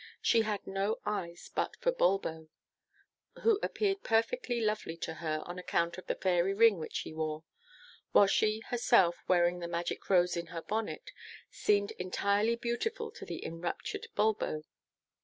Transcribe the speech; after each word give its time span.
She 0.19 0.41
had 0.41 0.65
no 0.65 0.97
eyes 1.05 1.51
but 1.53 1.75
for 1.79 1.91
Bulbo, 1.91 2.47
who 3.43 3.59
appeared 3.61 4.01
perfectly 4.01 4.59
lovely 4.59 4.97
to 4.97 5.13
her 5.21 5.43
on 5.45 5.59
account 5.59 5.99
of 5.99 6.07
the 6.07 6.15
fairy 6.15 6.55
ring 6.55 6.79
which 6.79 7.01
he 7.01 7.13
wore; 7.13 7.43
whilst 8.11 8.33
she 8.33 8.61
herself, 8.71 9.17
wearing 9.27 9.59
the 9.59 9.67
magic 9.67 10.09
rose 10.09 10.35
in 10.35 10.47
her 10.47 10.63
bonnet, 10.63 11.11
seemed 11.51 11.91
entirely 11.99 12.55
beautiful 12.55 13.11
to 13.11 13.25
the 13.27 13.45
enraptured 13.45 14.07
Bulbo. 14.15 14.63